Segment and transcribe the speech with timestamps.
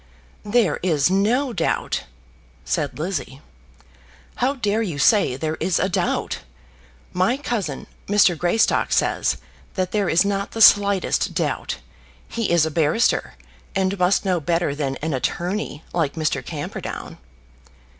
[0.43, 2.05] "There is no doubt,"
[2.65, 3.39] said Lizzie;
[4.37, 6.39] "how dare you say there is a doubt?
[7.13, 8.35] My cousin, Mr.
[8.35, 9.37] Greystock, says
[9.75, 11.77] that there is not the slightest doubt.
[12.27, 13.35] He is a barrister,
[13.75, 16.43] and must know better than an attorney like that Mr.
[16.43, 17.19] Camperdown."